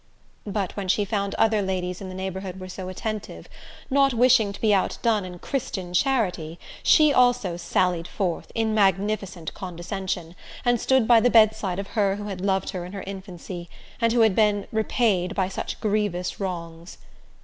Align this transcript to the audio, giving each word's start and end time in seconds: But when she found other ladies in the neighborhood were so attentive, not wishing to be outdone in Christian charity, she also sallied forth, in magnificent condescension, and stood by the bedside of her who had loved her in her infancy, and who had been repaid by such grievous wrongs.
But 0.47 0.75
when 0.75 0.87
she 0.87 1.05
found 1.05 1.35
other 1.35 1.61
ladies 1.61 2.01
in 2.01 2.09
the 2.09 2.15
neighborhood 2.15 2.59
were 2.59 2.67
so 2.67 2.89
attentive, 2.89 3.47
not 3.87 4.15
wishing 4.15 4.51
to 4.51 4.59
be 4.59 4.73
outdone 4.73 5.25
in 5.25 5.37
Christian 5.37 5.93
charity, 5.93 6.57
she 6.81 7.13
also 7.13 7.55
sallied 7.55 8.07
forth, 8.07 8.51
in 8.55 8.73
magnificent 8.73 9.53
condescension, 9.53 10.35
and 10.65 10.81
stood 10.81 11.07
by 11.07 11.19
the 11.19 11.29
bedside 11.29 11.77
of 11.77 11.89
her 11.89 12.15
who 12.15 12.23
had 12.29 12.41
loved 12.41 12.71
her 12.71 12.83
in 12.83 12.93
her 12.93 13.03
infancy, 13.05 13.69
and 14.01 14.11
who 14.11 14.21
had 14.21 14.33
been 14.35 14.65
repaid 14.71 15.35
by 15.35 15.47
such 15.47 15.79
grievous 15.79 16.39
wrongs. 16.39 16.97